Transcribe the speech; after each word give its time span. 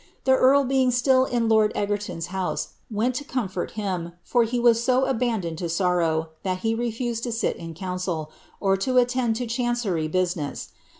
The 0.23 0.31
earl 0.31 0.63
beins 0.65 0.99
siiil 0.99 1.31
n 1.31 1.47
lord 1.47 1.71
Egerton's 1.75 2.31
house, 2.33 2.69
went 2.89 3.13
to 3.17 3.23
comfort 3.23 3.73
him, 3.77 4.13
for 4.23 4.43
he 4.45 4.59
was 4.59 4.83
so 4.83 5.05
abandoned 5.05 5.61
lo 5.61 5.67
sorrow, 5.67 6.29
that 6.41 6.61
he 6.65 6.73
refused 6.73 7.21
to 7.21 7.31
sit 7.31 7.55
in 7.57 7.75
council, 7.75 8.31
or 8.59 8.75
to 8.77 8.97
attend 8.97 9.39
lo 9.39 9.45
ehancerj 9.45 10.11
busi 10.11 10.37
ness. 10.37 10.69